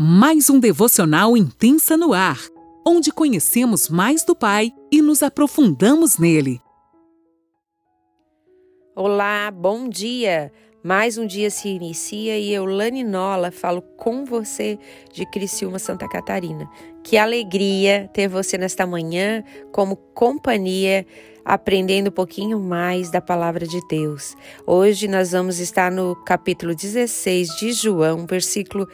[0.00, 2.38] Mais um devocional intensa no ar,
[2.86, 6.60] onde conhecemos mais do Pai e nos aprofundamos nele.
[8.94, 10.52] Olá, bom dia!
[10.84, 14.78] Mais um dia se inicia e eu, Lani Nola, falo com você
[15.12, 16.70] de Criciúma, Santa Catarina.
[17.02, 19.42] Que alegria ter você nesta manhã
[19.72, 21.04] como companhia,
[21.44, 24.36] aprendendo um pouquinho mais da palavra de Deus.
[24.64, 28.88] Hoje nós vamos estar no capítulo 16 de João, versículo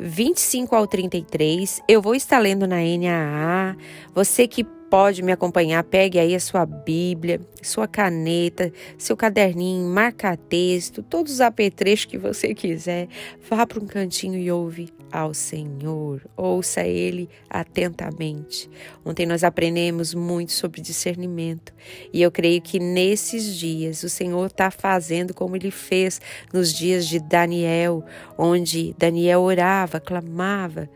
[0.00, 1.82] 25 ao 33.
[1.86, 3.76] Eu vou estar lendo na NAA.
[4.14, 10.36] Você que pode me acompanhar, pegue aí a sua Bíblia, sua caneta, seu caderninho, marca
[10.36, 13.08] texto, todos os apetrechos que você quiser.
[13.48, 16.22] Vá para um cantinho e ouve ao Senhor.
[16.36, 18.70] Ouça Ele atentamente.
[19.04, 21.72] Ontem nós aprendemos muito sobre discernimento
[22.12, 26.20] e eu creio que nesses dias o Senhor está fazendo como Ele fez
[26.52, 28.04] nos dias de Daniel,
[28.36, 30.88] onde Daniel orava, clamava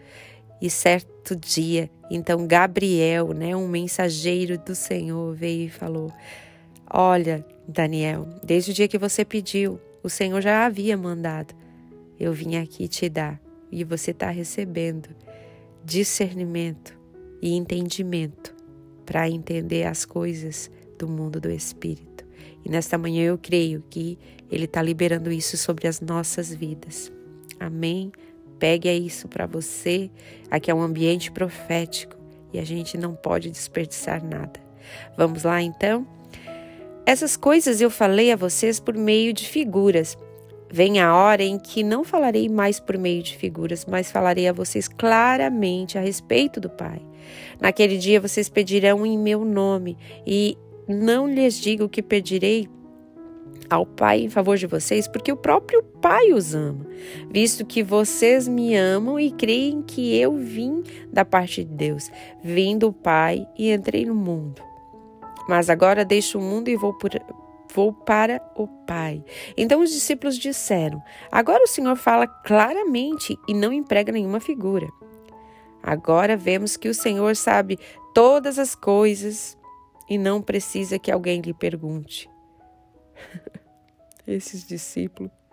[0.60, 6.10] e certo dia, então Gabriel, né, um mensageiro do Senhor, veio e falou:
[6.90, 11.54] Olha, Daniel, desde o dia que você pediu, o Senhor já havia mandado.
[12.18, 13.40] Eu vim aqui te dar
[13.74, 15.08] e você está recebendo
[15.84, 16.96] discernimento
[17.42, 18.54] e entendimento
[19.04, 22.24] para entender as coisas do mundo do Espírito.
[22.64, 24.16] E nesta manhã eu creio que
[24.48, 27.12] Ele está liberando isso sobre as nossas vidas.
[27.58, 28.12] Amém?
[28.60, 30.08] Pegue isso para você.
[30.48, 32.16] Aqui é um ambiente profético
[32.52, 34.60] e a gente não pode desperdiçar nada.
[35.16, 36.06] Vamos lá então?
[37.04, 40.16] Essas coisas eu falei a vocês por meio de figuras.
[40.70, 44.52] Vem a hora em que não falarei mais por meio de figuras, mas falarei a
[44.52, 47.00] vocês claramente a respeito do Pai.
[47.60, 52.68] Naquele dia vocês pedirão em meu nome, e não lhes digo que pedirei
[53.70, 56.86] ao Pai em favor de vocês, porque o próprio Pai os ama,
[57.30, 62.10] visto que vocês me amam e creem que eu vim da parte de Deus,
[62.42, 64.62] vim do Pai e entrei no mundo.
[65.48, 67.10] Mas agora deixo o mundo e vou, por,
[67.74, 69.24] vou para o Pai.
[69.56, 74.88] Então os discípulos disseram: Agora o Senhor fala claramente e não emprega nenhuma figura.
[75.82, 77.78] Agora vemos que o Senhor sabe
[78.14, 79.58] todas as coisas
[80.08, 82.30] e não precisa que alguém lhe pergunte.
[84.26, 85.43] Esses discípulos.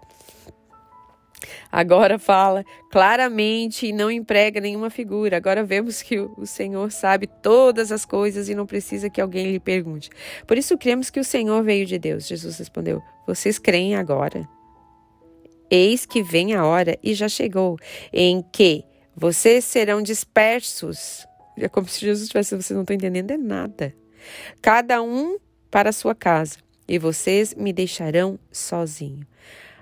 [1.72, 5.38] Agora fala claramente e não emprega nenhuma figura.
[5.38, 9.60] Agora vemos que o Senhor sabe todas as coisas e não precisa que alguém lhe
[9.60, 10.10] pergunte.
[10.46, 12.28] Por isso cremos que o Senhor veio de Deus.
[12.28, 14.48] Jesus respondeu: Vocês creem agora?
[15.70, 17.78] Eis que vem a hora e já chegou
[18.12, 18.84] em que
[19.16, 21.26] vocês serão dispersos.
[21.58, 23.96] É como se Jesus tivesse, vocês não estão entendendo é nada.
[24.62, 25.38] Cada um
[25.70, 26.58] para a sua casa
[26.88, 29.26] e vocês me deixarão sozinho.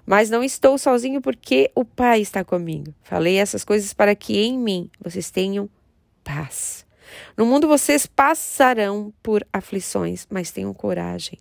[0.09, 2.91] Mas não estou sozinho porque o Pai está comigo.
[3.03, 5.69] Falei essas coisas para que em mim vocês tenham
[6.23, 6.83] paz.
[7.37, 11.37] No mundo vocês passarão por aflições, mas tenham coragem.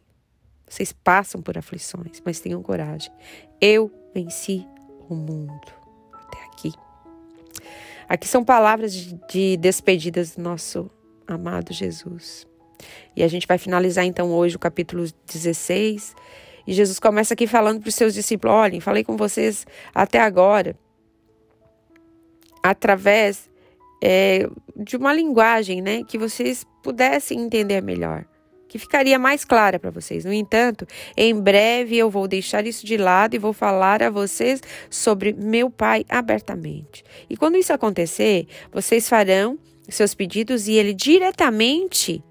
[0.68, 3.10] Vocês passam por aflições, mas tenham coragem.
[3.58, 4.66] Eu venci
[5.08, 5.72] o mundo.
[6.12, 6.72] Até aqui.
[8.06, 10.90] Aqui são palavras de, de despedidas do nosso
[11.26, 12.46] amado Jesus.
[13.16, 16.14] E a gente vai finalizar então hoje o capítulo 16.
[16.68, 20.76] E Jesus começa aqui falando para os seus discípulos: olhem, falei com vocês até agora,
[22.62, 23.48] através
[24.04, 24.46] é,
[24.76, 28.26] de uma linguagem né, que vocês pudessem entender melhor,
[28.68, 30.26] que ficaria mais clara para vocês.
[30.26, 30.86] No entanto,
[31.16, 35.70] em breve eu vou deixar isso de lado e vou falar a vocês sobre meu
[35.70, 37.02] Pai abertamente.
[37.30, 39.58] E quando isso acontecer, vocês farão
[39.88, 42.22] seus pedidos e ele diretamente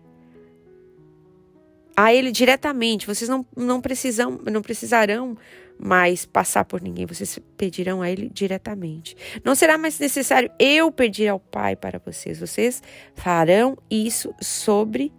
[1.97, 3.07] a ele diretamente.
[3.07, 5.35] Vocês não, não, precisam, não precisarão
[5.79, 9.15] mais passar por ninguém, vocês pedirão a ele diretamente.
[9.43, 12.39] Não será mais necessário eu pedir ao Pai para vocês.
[12.39, 12.81] Vocês
[13.15, 15.11] farão isso sobre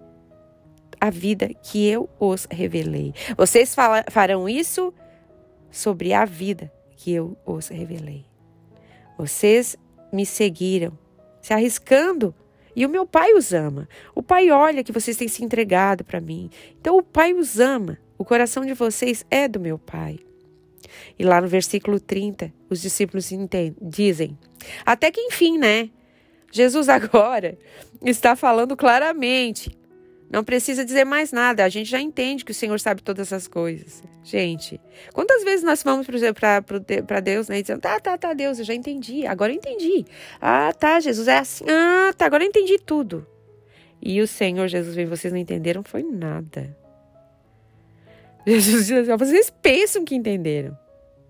[1.00, 3.12] a vida que eu os revelei.
[3.36, 3.74] Vocês
[4.10, 4.94] farão isso
[5.70, 8.24] sobre a vida que eu os revelei.
[9.16, 9.76] Vocês
[10.12, 10.96] me seguiram,
[11.40, 12.34] se arriscando
[12.78, 13.88] e o meu pai os ama.
[14.14, 16.48] O pai olha que vocês têm se entregado para mim.
[16.80, 17.98] Então o pai os ama.
[18.16, 20.20] O coração de vocês é do meu pai.
[21.18, 23.32] E lá no versículo 30, os discípulos
[23.82, 24.38] dizem:
[24.86, 25.90] Até que enfim, né?
[26.52, 27.58] Jesus agora
[28.00, 29.76] está falando claramente
[30.30, 33.48] não precisa dizer mais nada, a gente já entende que o Senhor sabe todas as
[33.48, 34.02] coisas.
[34.22, 34.78] Gente,
[35.14, 39.26] quantas vezes nós vamos para Deus né, dizendo, tá, tá, tá, Deus, eu já entendi,
[39.26, 40.04] agora eu entendi.
[40.38, 43.26] Ah, tá, Jesus é assim, ah, tá, agora eu entendi tudo.
[44.02, 46.76] E o Senhor Jesus veio, vocês não entenderam, foi nada.
[48.46, 50.76] Jesus diz assim, vocês pensam que entenderam.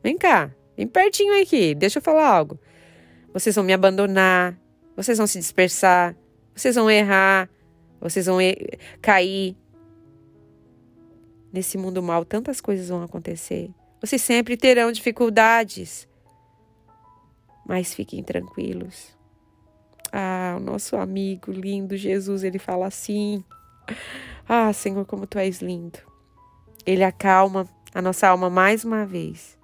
[0.02, 2.58] Vem cá, vem pertinho aqui, deixa eu falar algo.
[3.32, 4.58] vocês vão me abandonar,
[4.96, 6.16] vocês vão se dispersar,
[6.52, 7.48] vocês vão errar,
[8.00, 8.38] vocês vão
[9.00, 9.56] cair.
[11.52, 13.70] Nesse mundo mal, tantas coisas vão acontecer.
[14.00, 16.06] Vocês sempre terão dificuldades.
[17.66, 19.16] Mas fiquem tranquilos.
[20.12, 23.44] Ah, o nosso amigo lindo Jesus, ele fala assim:
[24.48, 25.98] Ah, Senhor, como tu és lindo.
[26.86, 29.58] Ele acalma a nossa alma mais uma vez.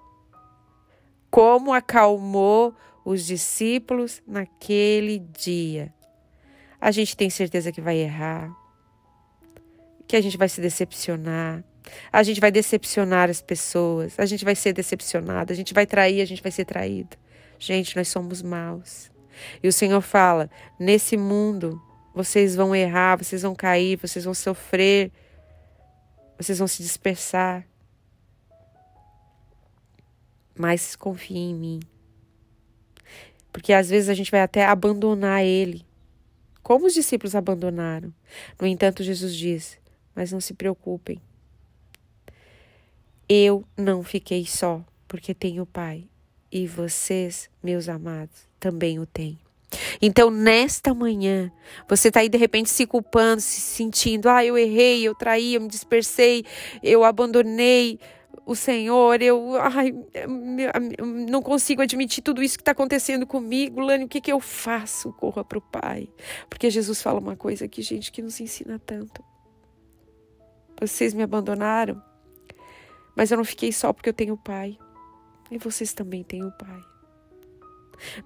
[1.31, 5.94] Como acalmou os discípulos naquele dia.
[6.79, 8.51] A gente tem certeza que vai errar,
[10.07, 11.63] que a gente vai se decepcionar,
[12.11, 16.21] a gente vai decepcionar as pessoas, a gente vai ser decepcionado, a gente vai trair,
[16.21, 17.17] a gente vai ser traído.
[17.59, 19.11] Gente, nós somos maus.
[19.61, 20.49] E o Senhor fala:
[20.79, 21.81] nesse mundo,
[22.13, 25.11] vocês vão errar, vocês vão cair, vocês vão sofrer,
[26.37, 27.65] vocês vão se dispersar.
[30.57, 31.79] Mas confie em mim.
[33.51, 35.85] Porque às vezes a gente vai até abandonar Ele,
[36.65, 38.11] como os discípulos abandonaram.
[38.59, 39.77] No entanto, Jesus diz:
[40.15, 41.21] Mas não se preocupem.
[43.29, 46.05] Eu não fiquei só, porque tenho Pai
[46.51, 49.37] e vocês, meus amados, também o têm.
[50.01, 51.51] Então, nesta manhã,
[51.87, 55.61] você está aí de repente se culpando, se sentindo: ah, eu errei, eu traí, eu
[55.61, 56.43] me dispersei,
[56.81, 57.99] eu abandonei
[58.45, 59.91] o Senhor, eu ai,
[61.27, 63.79] não consigo admitir tudo isso que está acontecendo comigo.
[63.79, 65.11] Lani, o que, que eu faço?
[65.13, 66.07] Corra para o Pai.
[66.47, 69.23] Porque Jesus fala uma coisa aqui, gente, que nos ensina tanto.
[70.79, 72.01] Vocês me abandonaram,
[73.15, 74.77] mas eu não fiquei só porque eu tenho o Pai.
[75.49, 76.81] E vocês também têm o Pai.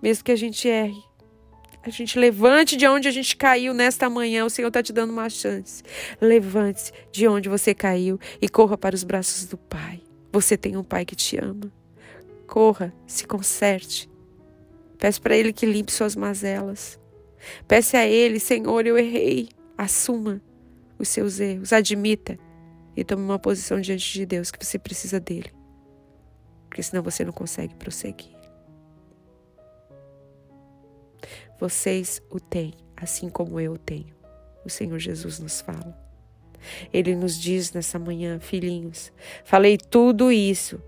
[0.01, 1.01] Mesmo que a gente erre,
[1.81, 5.12] a gente levante de onde a gente caiu nesta manhã, o Senhor está te dando
[5.12, 5.81] uma chance.
[6.19, 9.99] Levante-se de onde você caiu e corra para os braços do Pai.
[10.31, 11.71] Você tem um Pai que te ama.
[12.47, 14.09] Corra, se conserte.
[14.97, 16.99] Peça para Ele que limpe suas mazelas.
[17.67, 19.49] Peça a Ele, Senhor, eu errei.
[19.77, 20.41] Assuma
[20.97, 22.37] os seus erros, admita
[22.95, 25.49] e tome uma posição diante de Deus que você precisa dele
[26.69, 28.37] porque senão você não consegue prosseguir.
[31.59, 34.15] Vocês o têm, assim como eu o tenho.
[34.63, 36.08] O Senhor Jesus nos fala.
[36.91, 39.11] Ele nos diz nessa manhã, filhinhos,
[39.44, 40.81] falei tudo isso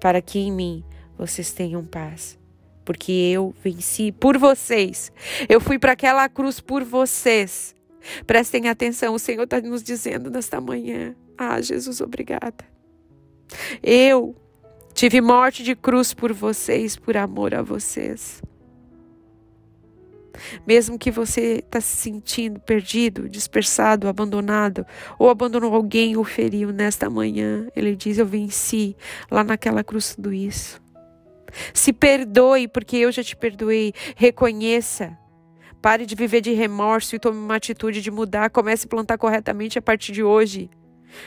[0.00, 0.84] para que em mim
[1.16, 2.38] vocês tenham paz,
[2.84, 5.12] porque eu venci por vocês.
[5.48, 7.74] Eu fui para aquela cruz por vocês.
[8.26, 11.14] Prestem atenção, o Senhor está nos dizendo nesta manhã.
[11.38, 12.64] Ah, Jesus, obrigada.
[13.82, 14.34] Eu
[14.94, 18.42] Tive morte de cruz por vocês, por amor a vocês.
[20.66, 24.86] Mesmo que você está se sentindo perdido, dispersado, abandonado,
[25.18, 28.96] ou abandonou alguém ou feriu nesta manhã, ele diz: Eu venci
[29.30, 30.80] lá naquela cruz tudo isso.
[31.74, 33.92] Se perdoe, porque eu já te perdoei.
[34.16, 35.16] Reconheça.
[35.82, 38.50] Pare de viver de remorso e tome uma atitude de mudar.
[38.50, 40.70] Comece a plantar corretamente a partir de hoje.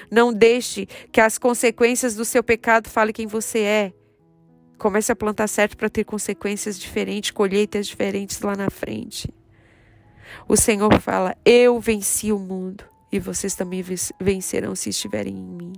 [0.09, 3.93] Não deixe que as consequências do seu pecado falem quem você é.
[4.77, 9.33] Comece a plantar certo para ter consequências diferentes, colheitas diferentes lá na frente.
[10.48, 13.83] O Senhor fala: Eu venci o mundo e vocês também
[14.19, 15.74] vencerão se estiverem em mim.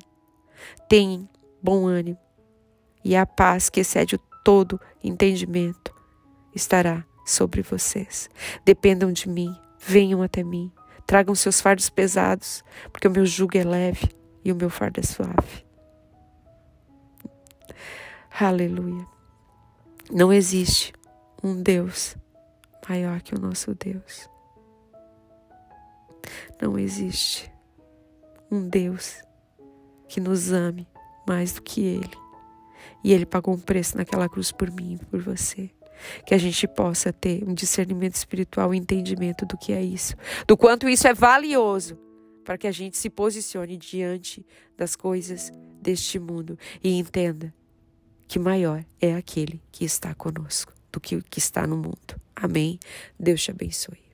[0.89, 1.29] Tenham
[1.61, 2.17] bom ânimo
[3.03, 5.93] e a paz que excede todo entendimento
[6.53, 8.29] estará sobre vocês.
[8.65, 10.71] Dependam de mim, venham até mim.
[11.05, 14.09] Tragam seus fardos pesados, porque o meu jugo é leve
[14.43, 15.66] e o meu fardo é suave.
[18.39, 19.03] Aleluia.
[20.11, 20.93] Não existe
[21.43, 22.15] um Deus
[22.87, 24.29] maior que o nosso Deus.
[26.61, 27.51] Não existe
[28.51, 29.23] um Deus
[30.07, 30.87] que nos ame
[31.27, 32.17] mais do que Ele.
[33.03, 35.71] E Ele pagou um preço naquela cruz por mim e por você
[36.23, 40.13] que a gente possa ter um discernimento espiritual, um entendimento do que é isso,
[40.45, 41.97] do quanto isso é valioso
[42.45, 44.45] para que a gente se posicione diante
[44.77, 45.51] das coisas
[45.81, 47.51] deste mundo e entenda
[48.27, 52.19] que maior é aquele que está conosco do que o que está no mundo.
[52.35, 52.79] Amém.
[53.19, 54.06] Deus te abençoe.